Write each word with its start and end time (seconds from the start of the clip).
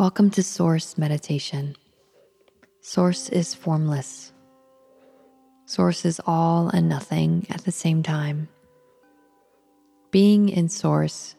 Welcome 0.00 0.30
to 0.30 0.42
Source 0.42 0.96
Meditation. 0.96 1.76
Source 2.80 3.28
is 3.28 3.54
formless. 3.54 4.32
Source 5.66 6.06
is 6.06 6.22
all 6.26 6.70
and 6.70 6.88
nothing 6.88 7.46
at 7.50 7.64
the 7.64 7.70
same 7.70 8.02
time. 8.02 8.48
Being 10.10 10.48
in 10.48 10.70
Source 10.70 11.36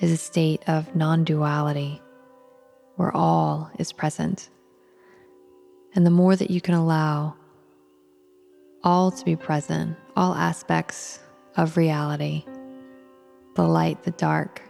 is 0.00 0.12
a 0.12 0.18
state 0.18 0.62
of 0.68 0.94
non 0.94 1.24
duality 1.24 2.02
where 2.96 3.16
all 3.16 3.70
is 3.78 3.90
present. 3.90 4.50
And 5.94 6.04
the 6.04 6.10
more 6.10 6.36
that 6.36 6.50
you 6.50 6.60
can 6.60 6.74
allow 6.74 7.36
all 8.84 9.10
to 9.12 9.24
be 9.24 9.34
present, 9.34 9.96
all 10.14 10.34
aspects 10.34 11.20
of 11.56 11.78
reality, 11.78 12.44
the 13.54 13.66
light, 13.66 14.02
the 14.02 14.10
dark, 14.10 14.60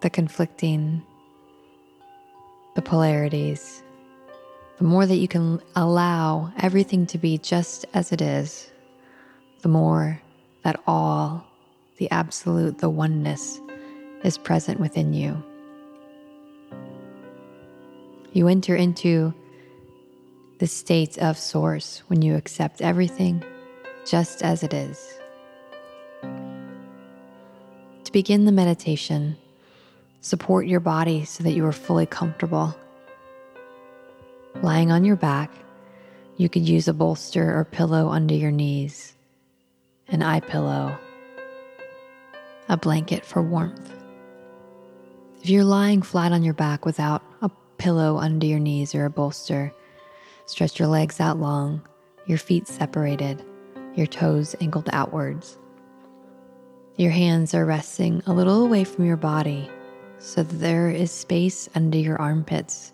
the 0.00 0.10
conflicting, 0.10 1.02
the 2.74 2.82
polarities, 2.82 3.82
the 4.78 4.84
more 4.84 5.06
that 5.06 5.16
you 5.16 5.26
can 5.26 5.60
allow 5.74 6.52
everything 6.58 7.04
to 7.06 7.18
be 7.18 7.38
just 7.38 7.84
as 7.94 8.12
it 8.12 8.22
is, 8.22 8.70
the 9.62 9.68
more 9.68 10.20
that 10.62 10.80
all, 10.86 11.44
the 11.96 12.10
absolute, 12.10 12.78
the 12.78 12.88
oneness 12.88 13.60
is 14.22 14.38
present 14.38 14.78
within 14.78 15.12
you. 15.12 15.42
You 18.32 18.46
enter 18.46 18.76
into 18.76 19.34
the 20.58 20.66
state 20.66 21.18
of 21.18 21.38
source 21.38 22.02
when 22.06 22.22
you 22.22 22.36
accept 22.36 22.80
everything 22.82 23.42
just 24.06 24.42
as 24.42 24.62
it 24.62 24.72
is. 24.72 25.18
To 26.22 28.12
begin 28.12 28.44
the 28.44 28.52
meditation, 28.52 29.36
support 30.20 30.66
your 30.66 30.80
body 30.80 31.24
so 31.24 31.44
that 31.44 31.52
you 31.52 31.64
are 31.66 31.72
fully 31.72 32.06
comfortable. 32.06 32.76
Lying 34.62 34.90
on 34.90 35.04
your 35.04 35.16
back, 35.16 35.50
you 36.36 36.48
could 36.48 36.68
use 36.68 36.88
a 36.88 36.92
bolster 36.92 37.56
or 37.56 37.64
pillow 37.64 38.08
under 38.08 38.34
your 38.34 38.50
knees, 38.50 39.14
an 40.08 40.22
eye 40.22 40.40
pillow, 40.40 40.96
a 42.68 42.76
blanket 42.76 43.24
for 43.24 43.42
warmth. 43.42 43.92
If 45.42 45.50
you're 45.50 45.64
lying 45.64 46.02
flat 46.02 46.32
on 46.32 46.42
your 46.42 46.54
back 46.54 46.84
without 46.84 47.22
a 47.40 47.50
pillow 47.78 48.18
under 48.18 48.46
your 48.46 48.58
knees 48.58 48.94
or 48.94 49.04
a 49.04 49.10
bolster, 49.10 49.72
stretch 50.46 50.78
your 50.78 50.88
legs 50.88 51.20
out 51.20 51.38
long, 51.38 51.82
your 52.26 52.38
feet 52.38 52.66
separated, 52.66 53.44
your 53.94 54.06
toes 54.06 54.56
angled 54.60 54.88
outwards. 54.92 55.56
Your 56.96 57.12
hands 57.12 57.54
are 57.54 57.64
resting 57.64 58.22
a 58.26 58.32
little 58.32 58.64
away 58.64 58.82
from 58.82 59.06
your 59.06 59.16
body 59.16 59.70
so 60.18 60.42
that 60.42 60.56
there 60.56 60.90
is 60.90 61.10
space 61.10 61.68
under 61.74 61.98
your 61.98 62.20
armpits 62.20 62.92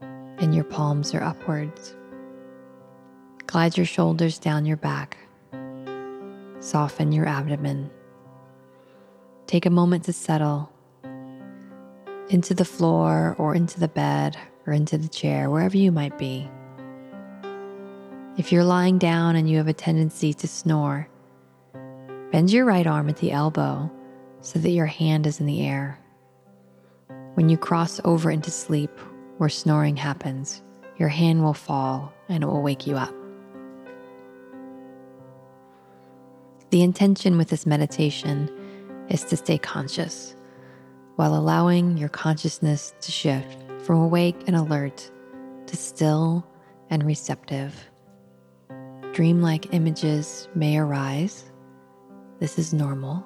and 0.00 0.54
your 0.54 0.64
palms 0.64 1.14
are 1.14 1.22
upwards. 1.22 1.94
Glide 3.46 3.76
your 3.76 3.86
shoulders 3.86 4.38
down 4.38 4.64
your 4.64 4.76
back. 4.76 5.18
Soften 6.60 7.12
your 7.12 7.26
abdomen. 7.26 7.90
Take 9.46 9.66
a 9.66 9.70
moment 9.70 10.04
to 10.04 10.12
settle 10.12 10.72
into 12.30 12.54
the 12.54 12.64
floor 12.64 13.36
or 13.38 13.54
into 13.54 13.78
the 13.78 13.88
bed 13.88 14.38
or 14.66 14.72
into 14.72 14.96
the 14.96 15.08
chair, 15.08 15.50
wherever 15.50 15.76
you 15.76 15.92
might 15.92 16.16
be. 16.16 16.48
If 18.38 18.50
you're 18.50 18.64
lying 18.64 18.96
down 18.96 19.36
and 19.36 19.50
you 19.50 19.58
have 19.58 19.68
a 19.68 19.74
tendency 19.74 20.32
to 20.34 20.48
snore, 20.48 21.08
bend 22.30 22.50
your 22.50 22.64
right 22.64 22.86
arm 22.86 23.10
at 23.10 23.18
the 23.18 23.32
elbow 23.32 23.90
so 24.40 24.58
that 24.58 24.70
your 24.70 24.86
hand 24.86 25.26
is 25.26 25.40
in 25.40 25.46
the 25.46 25.66
air. 25.66 25.98
When 27.34 27.48
you 27.48 27.56
cross 27.56 28.00
over 28.04 28.30
into 28.30 28.50
sleep 28.50 28.90
where 29.38 29.48
snoring 29.48 29.96
happens, 29.96 30.62
your 30.98 31.08
hand 31.08 31.42
will 31.42 31.54
fall 31.54 32.12
and 32.28 32.42
it 32.44 32.46
will 32.46 32.62
wake 32.62 32.86
you 32.86 32.96
up. 32.96 33.14
The 36.70 36.82
intention 36.82 37.38
with 37.38 37.48
this 37.48 37.66
meditation 37.66 38.50
is 39.08 39.24
to 39.24 39.36
stay 39.36 39.58
conscious 39.58 40.36
while 41.16 41.34
allowing 41.34 41.96
your 41.96 42.08
consciousness 42.08 42.94
to 43.00 43.12
shift 43.12 43.56
from 43.82 43.98
awake 43.98 44.36
and 44.46 44.56
alert 44.56 45.10
to 45.66 45.76
still 45.76 46.46
and 46.90 47.02
receptive. 47.02 47.90
Dreamlike 49.12 49.72
images 49.72 50.48
may 50.54 50.78
arise. 50.78 51.50
This 52.40 52.58
is 52.58 52.74
normal. 52.74 53.24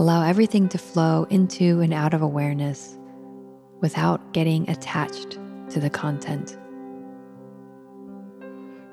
Allow 0.00 0.22
everything 0.22 0.66
to 0.70 0.78
flow 0.78 1.24
into 1.28 1.80
and 1.80 1.92
out 1.92 2.14
of 2.14 2.22
awareness 2.22 2.96
without 3.82 4.32
getting 4.32 4.66
attached 4.70 5.32
to 5.68 5.78
the 5.78 5.90
content. 5.90 6.56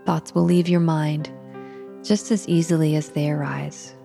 Thoughts 0.05 0.35
will 0.35 0.43
leave 0.43 0.67
your 0.67 0.81
mind 0.81 1.31
just 2.03 2.29
as 2.29 2.45
easily 2.49 2.97
as 2.97 3.11
they 3.11 3.31
arise. 3.31 3.95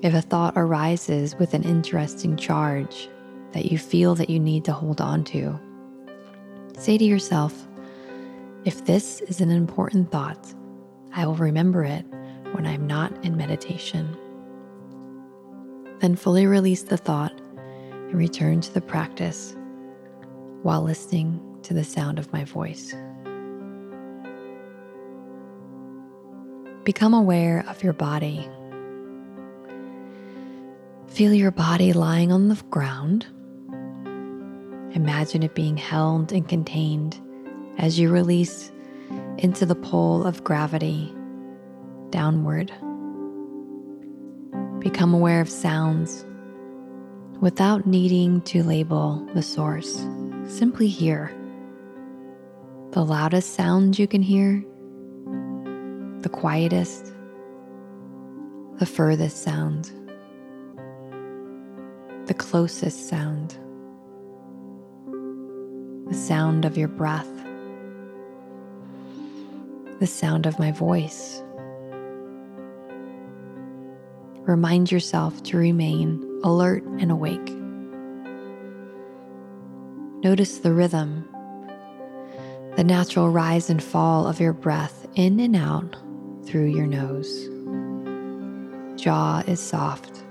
If 0.00 0.14
a 0.14 0.22
thought 0.22 0.54
arises 0.56 1.36
with 1.36 1.52
an 1.52 1.64
interesting 1.64 2.38
charge 2.38 3.10
that 3.52 3.70
you 3.70 3.76
feel 3.76 4.14
that 4.14 4.30
you 4.30 4.40
need 4.40 4.64
to 4.64 4.72
hold 4.72 5.02
on 5.02 5.22
to, 5.24 5.60
say 6.78 6.96
to 6.96 7.04
yourself, 7.04 7.68
if 8.64 8.86
this 8.86 9.20
is 9.20 9.42
an 9.42 9.50
important 9.50 10.10
thought, 10.10 10.54
I 11.12 11.26
will 11.26 11.34
remember 11.34 11.84
it 11.84 12.06
when 12.52 12.64
I'm 12.64 12.86
not 12.86 13.22
in 13.22 13.36
meditation. 13.36 14.16
Then 16.04 16.16
fully 16.16 16.46
release 16.46 16.82
the 16.82 16.98
thought 16.98 17.32
and 17.32 18.14
return 18.14 18.60
to 18.60 18.74
the 18.74 18.82
practice 18.82 19.56
while 20.62 20.82
listening 20.82 21.40
to 21.62 21.72
the 21.72 21.82
sound 21.82 22.18
of 22.18 22.30
my 22.30 22.44
voice. 22.44 22.94
Become 26.84 27.14
aware 27.14 27.64
of 27.66 27.82
your 27.82 27.94
body. 27.94 28.46
Feel 31.06 31.32
your 31.32 31.50
body 31.50 31.94
lying 31.94 32.32
on 32.32 32.48
the 32.48 32.62
ground. 32.68 33.24
Imagine 34.94 35.42
it 35.42 35.54
being 35.54 35.78
held 35.78 36.32
and 36.32 36.46
contained 36.46 37.18
as 37.78 37.98
you 37.98 38.10
release 38.10 38.70
into 39.38 39.64
the 39.64 39.74
pull 39.74 40.26
of 40.26 40.44
gravity 40.44 41.14
downward. 42.10 42.70
Become 44.84 45.14
aware 45.14 45.40
of 45.40 45.48
sounds 45.48 46.26
without 47.40 47.86
needing 47.86 48.42
to 48.42 48.62
label 48.62 49.26
the 49.32 49.40
source. 49.40 50.06
Simply 50.46 50.88
hear 50.88 51.34
the 52.90 53.02
loudest 53.02 53.54
sound 53.54 53.98
you 53.98 54.06
can 54.06 54.20
hear, 54.20 54.62
the 56.20 56.28
quietest, 56.28 57.14
the 58.74 58.84
furthest 58.84 59.42
sound, 59.42 59.90
the 62.26 62.34
closest 62.34 63.08
sound, 63.08 63.56
the 66.08 66.14
sound 66.14 66.66
of 66.66 66.76
your 66.76 66.88
breath, 66.88 67.32
the 69.98 70.06
sound 70.06 70.44
of 70.44 70.58
my 70.58 70.72
voice 70.72 71.42
remind 74.46 74.92
yourself 74.92 75.42
to 75.44 75.56
remain 75.56 76.22
alert 76.44 76.82
and 76.84 77.10
awake. 77.10 77.50
Notice 80.22 80.58
the 80.58 80.72
rhythm, 80.72 81.28
the 82.76 82.84
natural 82.84 83.30
rise 83.30 83.70
and 83.70 83.82
fall 83.82 84.26
of 84.26 84.40
your 84.40 84.52
breath 84.52 85.06
in 85.14 85.40
and 85.40 85.56
out 85.56 85.96
through 86.44 86.66
your 86.66 86.86
nose. 86.86 87.48
Jaw 89.00 89.42
is 89.46 89.60
soft, 89.60 90.22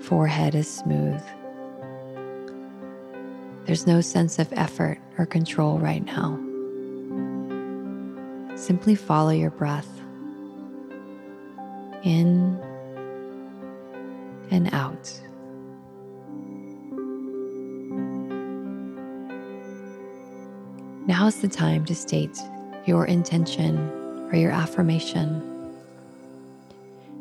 forehead 0.00 0.54
is 0.54 0.68
smooth. 0.68 1.22
There's 3.66 3.86
no 3.86 4.00
sense 4.00 4.38
of 4.38 4.50
effort 4.52 4.98
or 5.18 5.26
control 5.26 5.78
right 5.78 6.04
now. 6.04 6.38
Simply 8.56 8.94
follow 8.94 9.30
your 9.30 9.50
breath 9.50 9.88
in 12.02 12.58
and 14.50 14.72
out. 14.72 15.12
Now 21.06 21.26
is 21.26 21.40
the 21.40 21.48
time 21.48 21.84
to 21.86 21.94
state 21.94 22.38
your 22.84 23.06
intention 23.06 23.78
or 24.30 24.36
your 24.36 24.50
affirmation. 24.50 25.42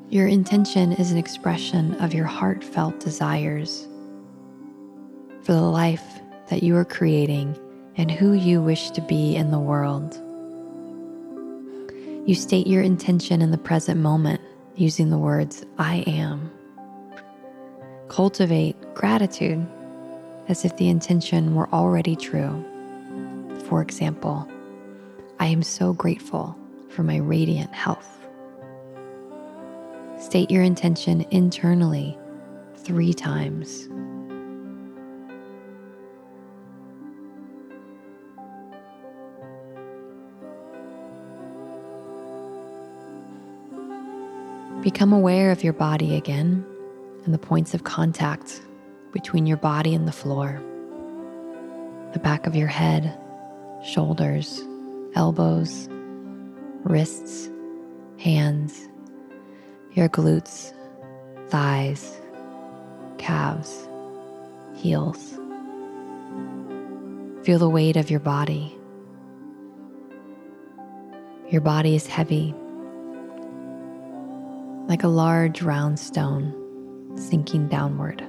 Your 0.10 0.28
intention 0.28 0.92
is 0.94 1.12
an 1.12 1.18
expression 1.18 1.96
of 1.96 2.14
your 2.14 2.26
heartfelt 2.26 3.00
desires 3.00 3.88
for 5.44 5.54
the 5.54 5.62
life 5.62 6.20
that 6.50 6.64
you 6.64 6.76
are 6.76 6.86
creating 6.86 7.58
and 7.96 8.12
who 8.12 8.34
you 8.34 8.62
wish 8.62 8.92
to 8.92 9.02
be 9.02 9.36
in 9.36 9.52
the 9.52 9.60
world. 9.60 10.22
You 12.28 12.36
state 12.36 12.68
your 12.68 12.84
intention 12.84 13.42
in 13.42 13.52
the 13.52 13.58
present 13.58 14.02
moment 14.02 14.42
using 14.76 15.10
the 15.10 15.18
words 15.18 15.66
I 15.78 16.04
am 16.08 16.52
cultivate 18.10 18.76
gratitude 18.94 19.66
as 20.48 20.64
if 20.64 20.76
the 20.78 20.90
intention 20.90 21.56
were 21.56 21.70
already 21.74 22.16
true. 22.16 22.64
For 23.66 23.82
example, 23.82 24.48
I 25.40 25.48
am 25.48 25.62
so 25.62 25.94
grateful 25.94 26.58
for 26.90 27.04
my 27.04 27.18
radiant 27.18 27.74
health. 27.74 28.10
State 30.20 30.50
your 30.50 30.64
intention 30.64 31.26
internally 31.32 32.18
three 32.78 33.14
times. 33.14 33.88
Become 44.82 45.12
aware 45.12 45.52
of 45.52 45.64
your 45.64 45.74
body 45.74 46.16
again 46.16 46.66
and 47.28 47.34
the 47.34 47.38
points 47.38 47.74
of 47.74 47.84
contact 47.84 48.62
between 49.12 49.46
your 49.46 49.58
body 49.58 49.94
and 49.94 50.08
the 50.08 50.14
floor, 50.14 50.64
the 52.14 52.20
back 52.20 52.48
of 52.48 52.56
your 52.56 52.70
head, 52.70 53.20
shoulders, 53.84 54.62
elbows, 55.14 55.90
wrists, 56.86 57.50
hands, 58.18 58.88
your 59.92 60.08
glutes, 60.08 60.74
thighs, 61.50 62.18
calves, 63.18 63.90
heels. 64.74 65.38
Feel 67.44 67.60
the 67.60 67.70
weight 67.70 67.98
of 67.98 68.10
your 68.10 68.22
body. 68.22 68.74
Your 71.50 71.60
body 71.60 71.94
is 71.94 72.08
heavy, 72.08 72.56
like 74.88 75.04
a 75.04 75.10
large 75.10 75.62
round 75.62 76.00
stone 76.00 76.64
sinking 77.18 77.68
downward. 77.68 78.24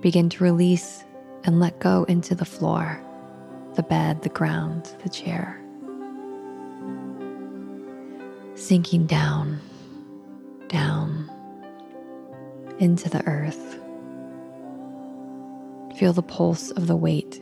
Begin 0.00 0.28
to 0.30 0.44
release 0.44 1.04
and 1.44 1.60
let 1.60 1.78
go 1.80 2.04
into 2.04 2.34
the 2.34 2.44
floor, 2.44 3.00
the 3.74 3.82
bed, 3.82 4.22
the 4.22 4.28
ground, 4.28 4.94
the 5.02 5.08
chair. 5.08 5.60
Sinking 8.54 9.06
down, 9.06 9.60
down 10.68 11.30
into 12.78 13.08
the 13.08 13.24
earth. 13.26 13.78
Feel 15.96 16.12
the 16.12 16.22
pulse 16.22 16.70
of 16.72 16.86
the 16.86 16.96
weight 16.96 17.40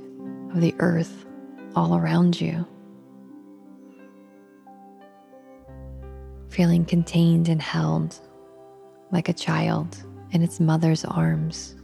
of 0.54 0.60
the 0.60 0.74
earth 0.78 1.26
all 1.74 1.96
around 1.96 2.40
you. 2.40 2.66
Feeling 6.48 6.86
contained 6.86 7.48
and 7.48 7.60
held 7.60 8.18
like 9.10 9.28
a 9.28 9.32
child 9.32 9.96
in 10.32 10.42
its 10.42 10.60
mother's 10.60 11.04
arms. 11.04 11.74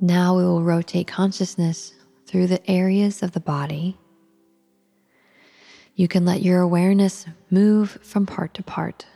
Now 0.00 0.36
we 0.36 0.44
will 0.44 0.62
rotate 0.62 1.06
consciousness 1.06 1.94
through 2.26 2.48
the 2.48 2.70
areas 2.70 3.22
of 3.22 3.32
the 3.32 3.40
body. 3.40 3.96
You 5.94 6.06
can 6.06 6.26
let 6.26 6.42
your 6.42 6.60
awareness 6.60 7.26
move 7.50 7.98
from 8.02 8.26
part 8.26 8.52
to 8.54 8.62
part 8.62 9.06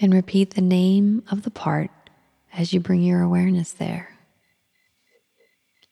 and 0.00 0.12
repeat 0.12 0.54
the 0.54 0.60
name 0.60 1.22
of 1.30 1.42
the 1.42 1.50
part 1.50 1.90
as 2.52 2.72
you 2.72 2.80
bring 2.80 3.02
your 3.02 3.22
awareness 3.22 3.72
there. 3.72 4.18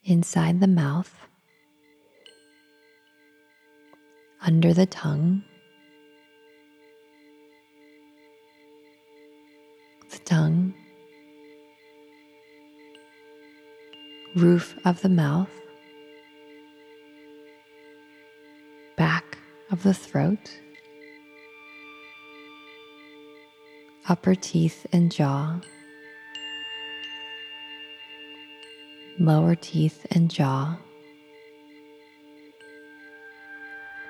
Inside 0.02 0.60
the 0.60 0.66
mouth, 0.66 1.25
under 4.46 4.72
the 4.72 4.86
tongue, 4.86 5.42
the 10.10 10.18
tongue. 10.20 10.72
Roof 14.36 14.78
of 14.84 15.00
the 15.00 15.08
mouth, 15.08 15.50
back 18.96 19.38
of 19.70 19.82
the 19.82 19.94
throat, 19.94 20.60
upper 24.08 24.34
teeth 24.34 24.86
and 24.92 25.10
jaw, 25.10 25.58
lower 29.18 29.54
teeth 29.54 30.06
and 30.10 30.30
jaw, 30.30 30.76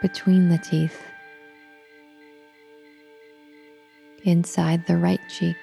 between 0.02 0.48
the 0.48 0.58
teeth, 0.58 1.02
inside 4.24 4.86
the 4.86 4.96
right 4.96 5.20
cheek. 5.28 5.56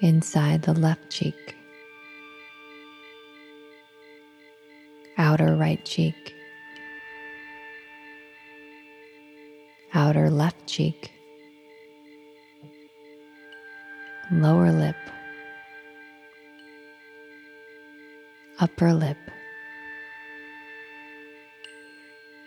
inside 0.00 0.62
the 0.62 0.72
left 0.72 1.10
cheek, 1.10 1.56
outer 5.18 5.54
right 5.56 5.84
cheek, 5.84 6.34
outer 9.92 10.30
left 10.30 10.66
cheek, 10.66 11.10
lower 14.32 14.72
lip, 14.72 14.96
upper 18.58 18.94
lip, 18.94 19.18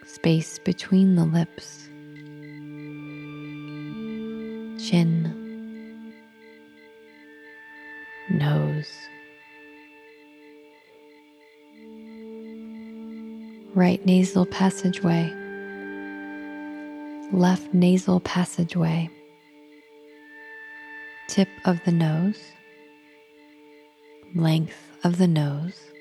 space 0.07 0.59
between 0.59 1.15
the 1.15 1.25
lips, 1.25 1.89
chin. 4.79 5.39
Nose, 8.29 8.89
right 13.75 14.03
nasal 14.05 14.45
passageway, 14.45 15.29
left 17.33 17.73
nasal 17.73 18.21
passageway, 18.21 19.09
tip 21.27 21.49
of 21.65 21.83
the 21.83 21.91
nose, 21.91 22.41
length 24.33 24.97
of 25.03 25.17
the 25.17 25.27
nose, 25.27 25.91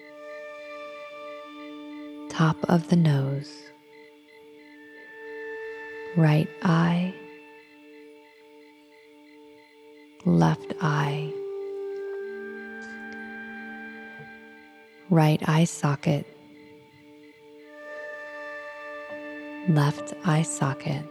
top 2.31 2.57
of 2.69 2.89
the 2.89 2.97
nose, 2.97 3.72
right 6.17 6.49
eye, 6.63 7.15
left 10.25 10.75
eye. 10.81 11.33
right 15.13 15.47
eye 15.47 15.65
socket, 15.65 16.25
left 19.69 20.15
eye 20.25 20.41
socket, 20.41 21.05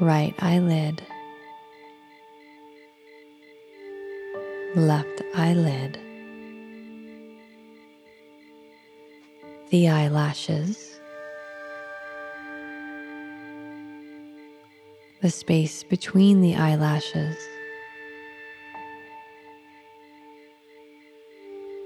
right 0.00 0.34
eyelid, 0.40 1.00
left 4.74 5.22
eyelid, 5.36 5.96
the 9.70 9.88
eyelashes, 9.88 10.93
the 15.24 15.30
space 15.30 15.82
between 15.84 16.42
the 16.42 16.54
eyelashes. 16.54 17.38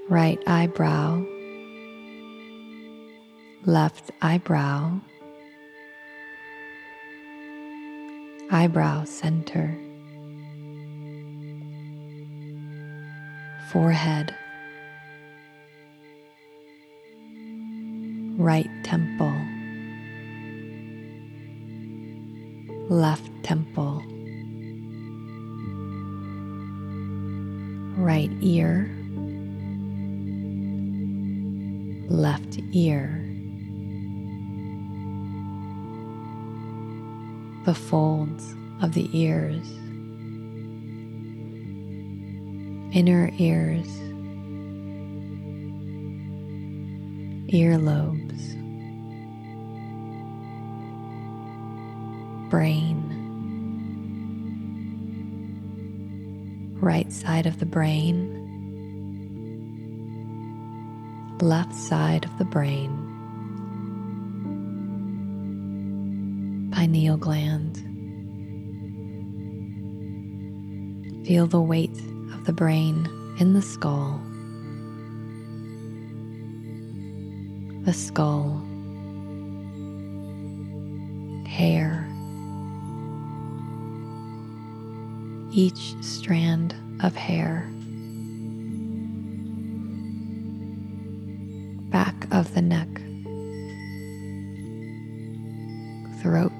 right 0.08 0.42
eyebrow, 0.48 1.22
left 3.64 4.10
eyebrow, 4.22 4.98
eyebrow 8.50 9.04
center, 9.04 9.78
forehead, 13.70 14.34
right 18.36 18.70
temple, 18.82 19.36
left 22.88 23.30
temple, 23.42 24.02
right 27.98 28.30
ear. 28.40 28.94
Left 32.08 32.58
ear, 32.72 33.22
the 37.66 37.74
folds 37.74 38.54
of 38.80 38.94
the 38.94 39.10
ears, 39.12 39.68
inner 42.96 43.30
ears, 43.36 43.86
earlobes, 47.52 48.17
brain, 52.48 53.04
right 56.80 57.12
side 57.12 57.46
of 57.46 57.58
the 57.58 57.66
brain, 57.66 58.34
left 61.40 61.74
side 61.74 62.24
of 62.24 62.38
the 62.38 62.44
brain, 62.44 62.90
pineal 66.72 67.16
gland. 67.16 67.84
Feel 71.26 71.46
the 71.46 71.60
weight 71.60 71.98
of 72.32 72.46
the 72.46 72.54
brain 72.54 73.06
in 73.38 73.52
the 73.52 73.60
skull, 73.60 74.18
the 77.84 77.92
skull, 77.92 78.64
hair, 81.46 82.07
each 85.58 86.00
strand 86.00 86.72
of 87.02 87.16
hair, 87.16 87.68
back 91.90 92.14
of 92.30 92.54
the 92.54 92.62
neck, 92.62 92.86
throat, 96.22 96.52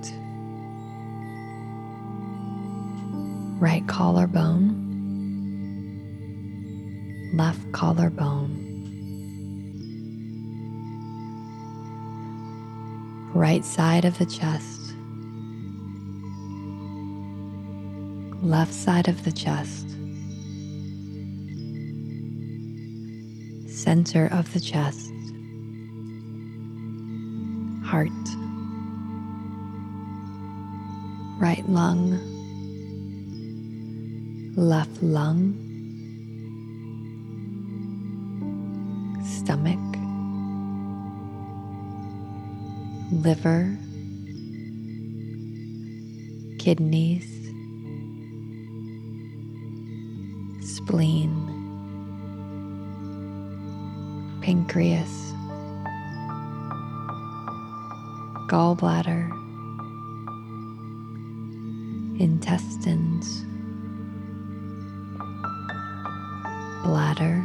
right 3.61 3.87
collarbone, 3.87 4.75
left 7.35 7.71
collarbone, 7.71 8.51
right 13.33 13.65
side 13.65 14.05
of 14.05 14.19
the 14.19 14.27
chest. 14.27 14.78
Left 18.43 18.73
side 18.73 19.09
of 19.09 19.25
the 19.25 19.33
chest, 19.33 19.89
center 23.69 24.29
of 24.33 24.53
the 24.53 24.61
chest, 24.61 25.11
heart, 27.85 28.11
right 31.41 31.69
lung, 31.69 32.19
left 34.57 35.03
lung, 35.03 35.55
stomach, 39.25 39.79
liver, 43.11 43.77
kidneys, 46.59 47.38
spleen, 50.89 51.31
pancreas, 54.41 55.35
gallbladder, 58.49 59.29
intestines, 62.19 63.45
bladder, 66.85 67.45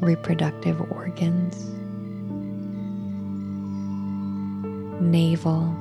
reproductive 0.00 0.80
organs, 0.92 1.64
navel, 5.00 5.74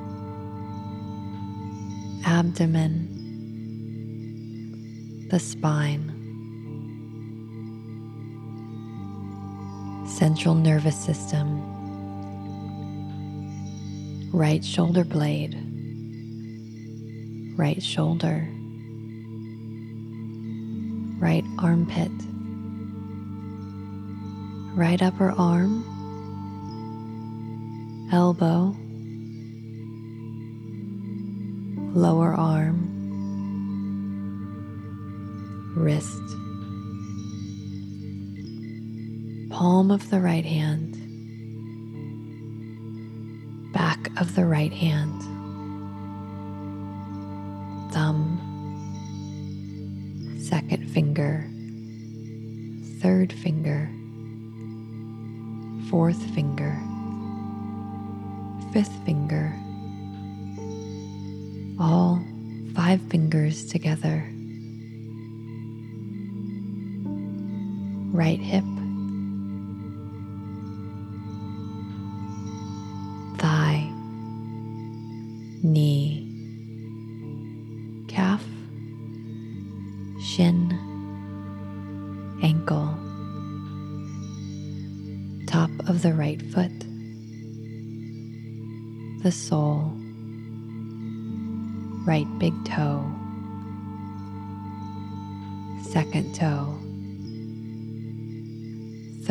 abdomen 2.26 3.11
the 5.32 5.40
spine, 5.40 6.12
central 10.06 10.56
nervous 10.56 10.98
system, 10.98 11.62
right 14.34 14.66
shoulder 14.66 15.06
blade, 15.06 15.56
right 17.58 17.82
shoulder, 17.82 18.46
right 21.22 21.46
armpit, 21.60 22.12
right 24.76 25.02
upper 25.02 25.32
arm, 25.32 25.86
elbow, 28.12 28.76
lower 31.98 32.34
arm 32.34 32.81
wrist, 35.82 36.22
palm 39.50 39.90
of 39.90 40.10
the 40.12 40.20
right 40.20 40.46
hand, 40.46 40.94
back 43.74 44.10
of 44.20 44.36
the 44.36 44.46
right 44.46 44.72
hand, 44.72 45.22
thumb, 47.92 48.38
second 50.40 50.88
finger, 50.92 51.50
third 53.02 53.34
finger, 53.34 53.90
fourth 55.90 56.22
finger, 56.36 56.41
shin, 80.22 80.72
ankle, 82.44 82.96
top 85.48 85.72
of 85.90 86.01
the 86.01 86.13
right 86.13 86.42
foot, 86.42 86.72
the 89.24 89.32
sole, 89.32 89.94
right 92.06 92.28
big 92.40 92.54
toe, 92.66 93.04
second 95.84 96.34
toe 96.36 96.78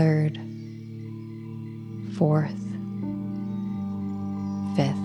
third, 0.01 0.39
fourth, 2.17 2.63
fifth. 4.77 4.97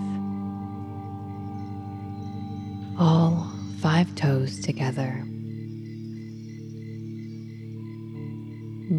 All 2.98 3.51
five 3.82 4.13
toes 4.15 4.60
together. 4.62 5.25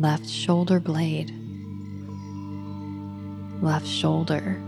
Left 0.01 0.29
shoulder 0.29 0.79
blade, 0.79 1.33
left 3.63 3.87
shoulder, 3.87 4.61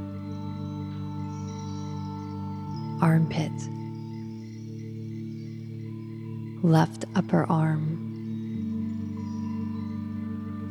armpit, 3.02 3.52
left 6.62 7.04
upper 7.14 7.44
arm. 7.44 8.04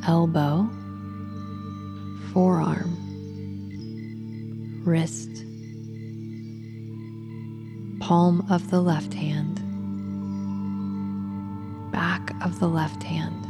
Elbow, 0.07 0.67
forearm, 2.33 2.97
wrist, 4.83 5.29
palm 7.99 8.43
of 8.49 8.71
the 8.71 8.81
left 8.81 9.13
hand, 9.13 9.61
back 11.91 12.33
of 12.43 12.59
the 12.59 12.67
left 12.67 13.03
hand, 13.03 13.46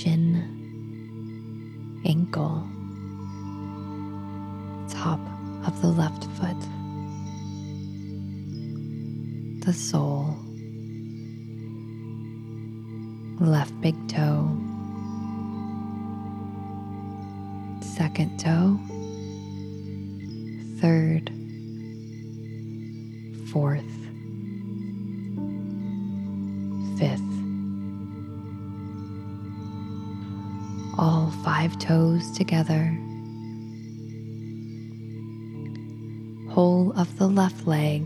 shin, 0.00 0.42
ankle, 2.06 2.66
top 4.88 5.20
of 5.66 5.78
the 5.82 5.88
left 5.88 6.24
foot, 6.36 6.56
the 9.66 9.74
sole, 9.74 10.34
left 13.40 13.78
big 13.82 13.99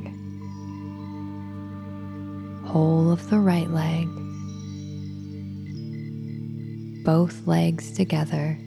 leg, 0.02 0.12
whole 2.66 3.10
of 3.10 3.28
the 3.30 3.38
right 3.38 3.70
leg, 3.70 4.08
both 7.04 7.46
legs 7.46 7.92
together, 7.92 8.58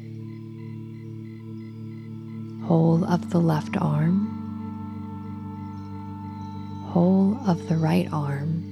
whole 2.65 3.03
of 3.05 3.29
the 3.31 3.39
left 3.39 3.77
arm, 3.77 4.34
whole 6.91 7.38
of 7.48 7.67
the 7.67 7.77
right 7.77 8.07
arm, 8.12 8.63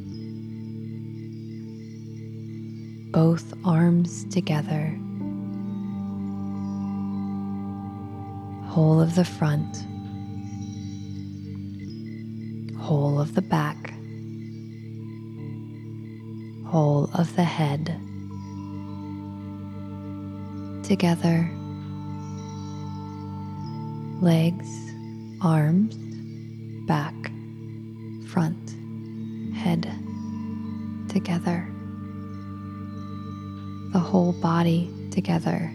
both 3.12 3.54
arms 3.64 4.26
together, 4.26 4.98
whole 8.68 9.00
of 9.00 9.16
the 9.16 9.26
front, 9.26 9.86
whole 12.86 13.20
of 13.20 13.34
the 13.34 13.42
back, 13.42 13.96
whole 16.68 17.10
of 17.15 17.36
the 17.36 17.44
head, 17.44 18.00
together, 20.84 21.50
legs, 24.22 24.70
arms, 25.42 25.96
back, 26.86 27.15
front, 28.27 28.75
head, 29.56 29.92
together, 31.10 31.68
the 33.94 34.00
whole 34.00 34.34
body 34.34 34.94
together, 35.10 35.74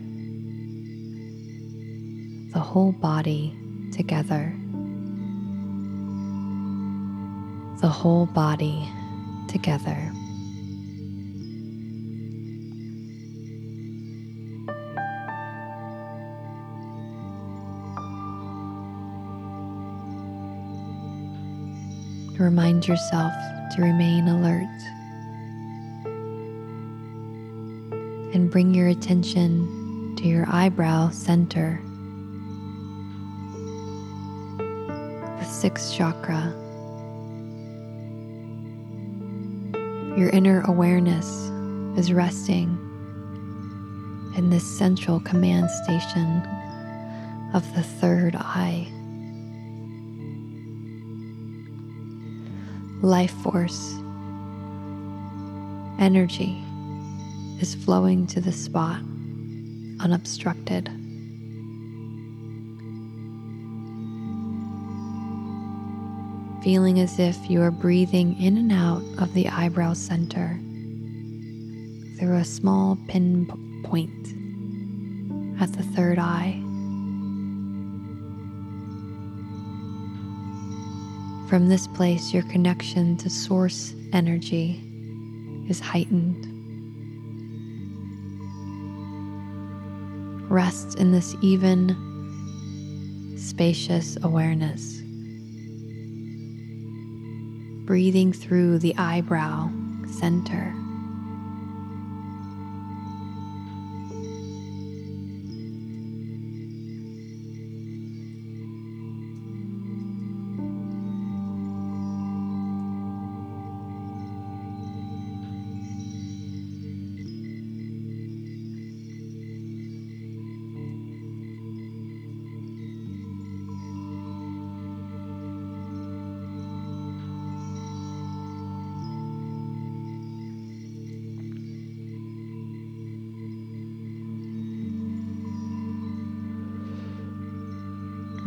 the 2.52 2.61
whole 2.61 2.93
body 2.93 3.52
together, 3.93 4.55
the 7.81 7.89
whole 7.89 8.27
body 8.27 8.87
together. 9.49 10.13
Remind 22.39 22.87
yourself 22.89 23.33
to 23.76 23.83
remain 23.83 24.28
alert 24.28 24.67
and 28.35 28.50
bring 28.50 28.75
your 28.75 28.89
attention 28.89 30.15
to 30.17 30.25
your 30.26 30.47
eyebrow 30.49 31.11
center, 31.11 31.81
the 35.39 35.45
sixth 35.45 35.95
chakra. 35.95 36.54
Your 40.21 40.28
inner 40.28 40.61
awareness 40.67 41.50
is 41.99 42.13
resting 42.13 42.76
in 44.37 44.50
this 44.50 44.63
central 44.63 45.19
command 45.21 45.71
station 45.71 46.43
of 47.54 47.65
the 47.75 47.83
third 47.83 48.37
eye. 48.37 48.87
life 53.00 53.30
force, 53.43 53.95
energy 55.99 56.63
is 57.59 57.75
flowing 57.75 58.26
to 58.26 58.43
the 58.43 58.52
spot 58.52 59.00
unobstructed. 60.00 61.00
Feeling 66.63 67.01
as 67.01 67.19
if 67.19 67.49
you 67.49 67.63
are 67.63 67.71
breathing 67.71 68.39
in 68.39 68.59
and 68.59 68.71
out 68.71 69.03
of 69.19 69.33
the 69.33 69.49
eyebrow 69.49 69.95
center 69.95 70.59
through 72.19 72.37
a 72.37 72.45
small 72.45 72.99
pin 73.09 73.47
point 73.83 74.11
at 75.61 75.73
the 75.73 75.83
third 75.83 76.19
eye. 76.19 76.61
From 81.49 81.69
this 81.69 81.87
place, 81.87 82.35
your 82.35 82.43
connection 82.45 83.17
to 83.17 83.31
source 83.31 83.95
energy 84.13 84.83
is 85.69 85.81
heightened. 85.81 86.47
Rest 90.51 90.99
in 90.99 91.11
this 91.11 91.35
even, 91.41 91.97
spacious 93.39 94.19
awareness. 94.23 95.00
Breathing 97.91 98.33
through 98.33 98.79
the 98.79 98.95
eyebrow 98.97 99.69
center. 100.07 100.79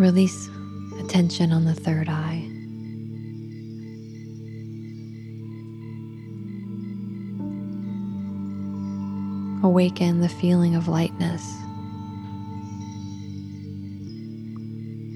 Release 0.04 0.50
attention 1.00 1.54
on 1.54 1.64
the 1.64 1.74
third 1.74 2.10
eye. 2.10 2.46
Awaken 9.66 10.20
the 10.20 10.28
feeling 10.28 10.76
of 10.76 10.90
lightness. 10.90 11.42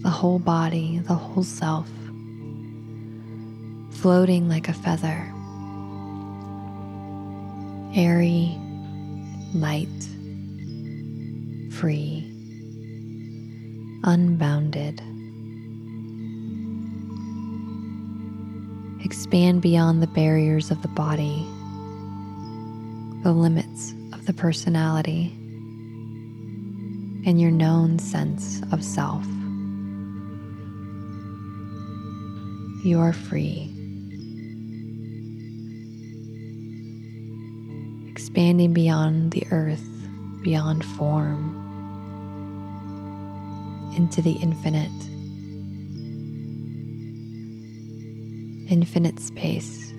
The 0.04 0.10
whole 0.10 0.39
body, 0.39 1.00
the 1.00 1.15
whole 1.15 1.43
self, 1.43 1.89
floating 3.91 4.47
like 4.47 4.69
a 4.69 4.73
feather. 4.73 5.34
Airy, 7.93 8.58
light, 9.54 9.89
free 11.73 12.37
unbounded. 14.04 15.02
Expand 19.04 19.62
beyond 19.62 20.02
the 20.02 20.08
barriers 20.08 20.72
of 20.72 20.82
the 20.82 20.88
body, 20.90 21.46
the 23.24 23.32
limits 23.32 23.94
of 24.14 24.26
the 24.26 24.34
personality, 24.34 25.32
and 27.26 27.40
your 27.40 27.52
known 27.52 28.00
sense 28.00 28.62
of 28.72 28.84
self. 28.84 29.26
You 32.84 33.00
are 33.00 33.14
free. 33.14 33.74
Expanding 38.10 38.74
beyond 38.74 39.32
the 39.32 39.46
earth, 39.52 39.86
beyond 40.42 40.86
form 40.86 41.57
into 43.98 44.22
the 44.22 44.34
infinite, 44.34 44.92
infinite 48.72 49.20
space, 49.20 49.92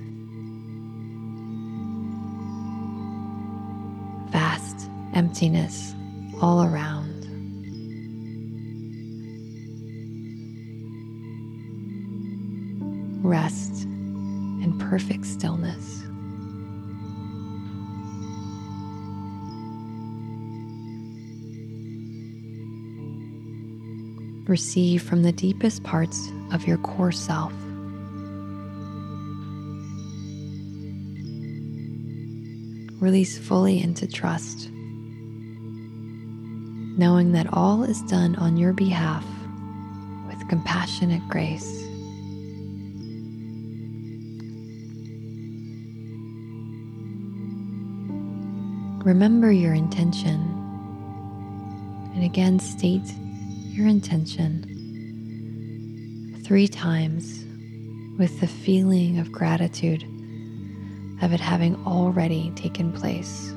vast 4.31 4.89
emptiness 5.15 5.95
all 6.41 6.63
around. 6.63 7.07
Rest 13.25 13.83
and 13.83 14.81
perfect 14.81 15.27
stillness. 15.27 15.98
Receive 24.49 25.03
from 25.03 25.23
the 25.25 25.33
deepest 25.33 25.85
parts 25.85 26.31
of 26.55 26.67
your 26.67 26.79
core 26.79 27.13
self. 27.13 27.53
Release 32.99 33.37
fully 33.37 33.79
into 33.79 34.07
trust, 34.07 34.71
knowing 36.97 37.33
that 37.33 37.53
all 37.53 37.85
is 37.85 38.01
done 38.05 38.37
on 38.37 38.57
your 38.57 38.73
behalf 38.73 39.27
with 40.29 40.49
compassionate 40.49 41.29
grace. 41.29 41.85
Remember 49.05 49.53
your 49.53 49.75
intention 49.75 50.41
and 52.15 52.25
again 52.25 52.59
state 52.59 53.13
your 53.79 53.87
intention 53.87 54.65
three 56.45 56.67
times 56.67 57.45
with 58.19 58.41
the 58.41 58.47
feeling 58.49 59.21
of 59.21 59.31
gratitude 59.31 60.03
of 61.23 61.33
it 61.33 61.39
having 61.39 61.77
already 61.87 62.51
taken 62.57 62.93
place. 62.93 63.53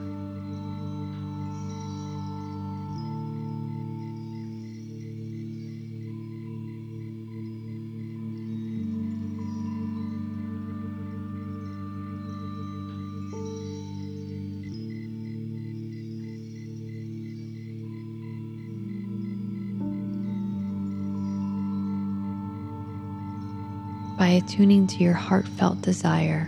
By 24.32 24.38
attuning 24.38 24.88
to 24.88 25.04
your 25.04 25.14
heartfelt 25.14 25.82
desire 25.82 26.48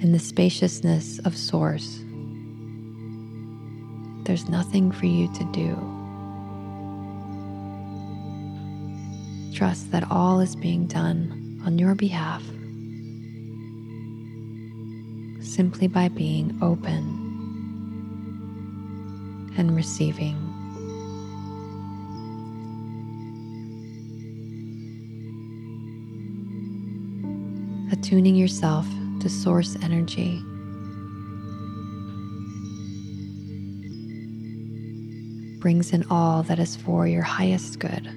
in 0.00 0.12
the 0.12 0.18
spaciousness 0.20 1.18
of 1.24 1.36
Source. 1.36 1.98
There's 4.22 4.48
nothing 4.48 4.92
for 4.92 5.06
you 5.06 5.26
to 5.34 5.44
do. 5.52 5.74
Trust 9.56 9.90
that 9.90 10.08
all 10.08 10.38
is 10.38 10.54
being 10.54 10.86
done 10.86 11.60
on 11.66 11.80
your 11.80 11.96
behalf 11.96 12.44
simply 15.40 15.88
by 15.88 16.06
being 16.06 16.56
open 16.62 17.24
and 19.58 19.74
receiving. 19.74 20.45
Attuning 27.98 28.36
yourself 28.36 28.86
to 29.20 29.28
source 29.28 29.76
energy. 29.82 30.42
Brings 35.60 35.92
in 35.92 36.04
all 36.10 36.42
that 36.44 36.58
is 36.58 36.76
for 36.76 37.06
your 37.06 37.22
highest 37.22 37.78
good. 37.78 38.08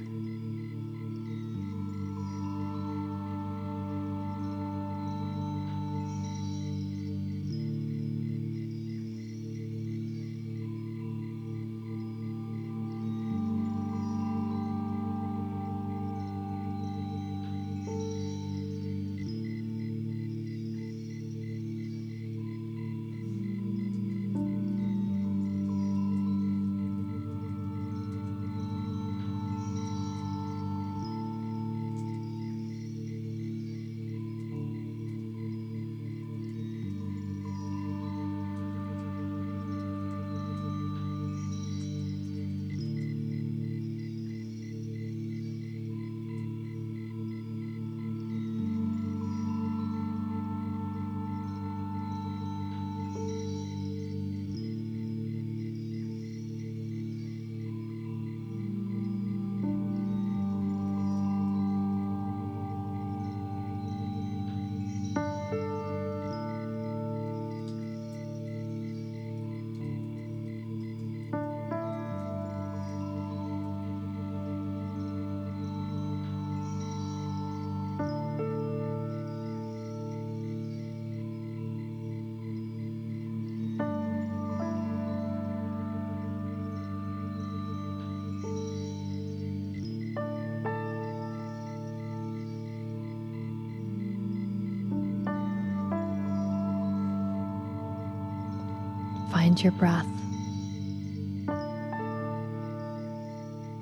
Your 99.57 99.71
breath. 99.73 100.05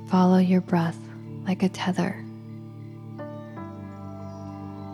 Follow 0.09 0.37
your 0.37 0.61
breath 0.61 0.97
like 1.45 1.61
a 1.61 1.69
tether, 1.69 2.23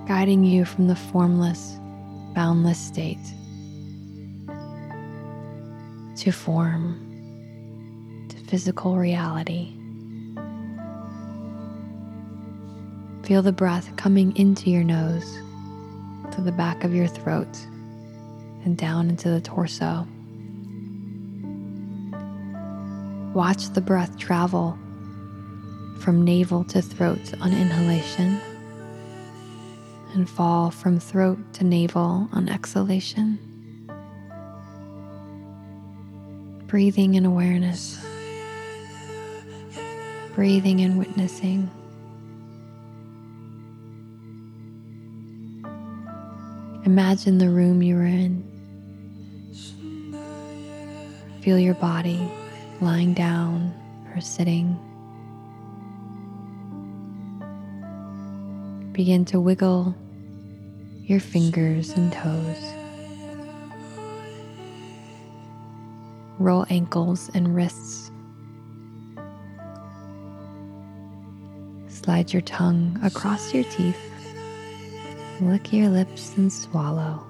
guiding 0.07 0.43
you 0.43 0.65
from 0.65 0.87
the 0.87 0.95
formless, 0.95 1.77
boundless 2.33 2.79
state 2.79 3.19
to 6.17 6.31
form, 6.31 8.27
to 8.29 8.37
physical 8.49 8.97
reality. 8.97 9.71
Feel 13.23 13.43
the 13.43 13.53
breath 13.53 13.95
coming 13.95 14.35
into 14.35 14.69
your 14.69 14.83
nose, 14.83 15.37
to 16.31 16.41
the 16.41 16.51
back 16.51 16.83
of 16.83 16.93
your 16.93 17.07
throat, 17.07 17.55
and 18.65 18.75
down 18.75 19.09
into 19.09 19.29
the 19.29 19.39
torso. 19.39 20.07
Watch 23.33 23.69
the 23.69 23.81
breath 23.81 24.15
travel 24.19 24.77
from 25.97 26.23
navel 26.23 26.63
to 26.65 26.83
throat 26.83 27.33
on 27.41 27.51
inhalation 27.51 28.39
and 30.13 30.29
fall 30.29 30.69
from 30.69 30.99
throat 30.99 31.39
to 31.53 31.63
navel 31.63 32.29
on 32.31 32.47
exhalation. 32.47 33.39
Breathing 36.67 37.15
in 37.15 37.25
awareness, 37.25 38.05
breathing 40.35 40.81
and 40.81 40.99
witnessing. 40.99 41.71
Imagine 46.85 47.39
the 47.39 47.49
room 47.49 47.81
you 47.81 47.97
are 47.97 48.05
in. 48.05 48.43
Feel 51.41 51.57
your 51.57 51.73
body 51.73 52.31
lying 52.81 53.13
down 53.13 53.73
or 54.13 54.21
sitting. 54.21 54.77
Begin 58.93 59.25
to 59.25 59.39
wiggle 59.39 59.95
your 61.03 61.19
fingers 61.19 61.91
and 61.91 62.11
toes. 62.11 62.73
Roll 66.39 66.65
ankles 66.69 67.29
and 67.33 67.55
wrists. 67.55 68.11
Slide 71.87 72.33
your 72.33 72.41
tongue 72.41 72.99
across 73.03 73.53
your 73.53 73.63
teeth 73.65 73.97
Lick 75.41 75.73
your 75.73 75.89
lips 75.89 76.37
and 76.37 76.53
swallow. 76.53 77.25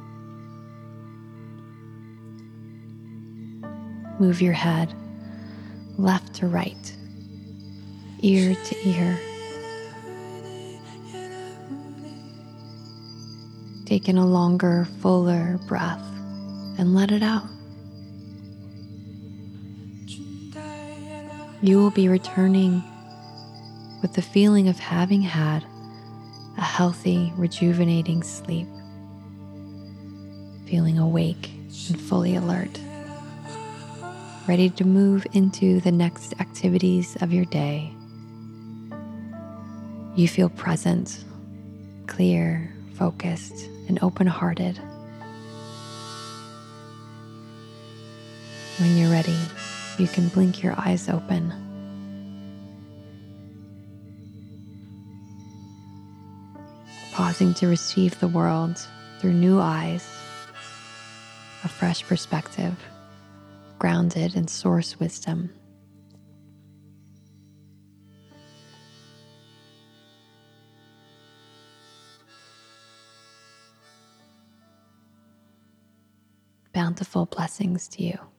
Move 4.20 4.42
your 4.42 4.54
head 4.54 4.94
left 5.98 6.34
to 6.36 6.48
right, 6.48 6.96
ear 8.22 8.56
to 8.56 8.88
ear. 8.88 9.20
Take 13.86 14.10
in 14.10 14.18
a 14.18 14.26
longer, 14.26 14.88
fuller 15.02 15.60
breath 15.68 16.04
and 16.78 16.96
let 16.96 17.12
it 17.12 17.22
out. 17.22 17.48
You 21.62 21.78
will 21.78 21.92
be 21.92 22.10
returning 22.10 22.84
with 24.02 24.14
the 24.14 24.22
feeling 24.22 24.68
of 24.68 24.80
having 24.80 25.22
had 25.22 25.64
a 26.58 26.62
healthy, 26.62 27.32
rejuvenating 27.38 28.24
sleep, 28.24 28.68
feeling 30.66 30.98
awake 30.98 31.52
and 31.90 32.00
fully 32.00 32.36
alert 32.36 32.80
ready 34.46 34.70
to 34.70 34.84
move 34.84 35.26
into 35.32 35.80
the 35.80 35.92
next 35.92 36.34
activities 36.42 37.16
of 37.22 37.32
your 37.32 37.46
day. 37.46 37.94
You 40.16 40.28
feel 40.28 40.50
present, 40.50 41.24
clear, 42.08 42.74
focused, 42.96 43.70
and 43.88 43.98
open 44.04 44.28
hearted. 44.28 44.78
When 48.80 48.98
you're 48.98 49.12
ready, 49.12 49.38
you 49.98 50.08
can 50.08 50.28
blink 50.28 50.62
your 50.62 50.74
eyes 50.78 51.08
open. 51.08 51.54
Pausing 57.14 57.54
to 57.56 57.68
receive 57.68 58.20
the 58.20 58.28
world 58.28 58.86
through 59.20 59.34
new 59.34 59.62
eyes, 59.62 60.06
a 61.64 61.70
fresh 61.70 62.04
perspective 62.04 62.76
grounded 63.84 64.34
in 64.34 64.48
source 64.48 64.98
wisdom. 64.98 65.50
Bountiful 76.74 77.26
blessings 77.26 77.90
to 77.90 78.04
you. 78.04 78.33